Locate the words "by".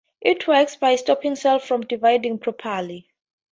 0.77-0.95